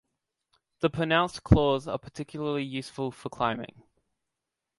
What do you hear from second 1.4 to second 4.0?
claws are particularly useful for climbing.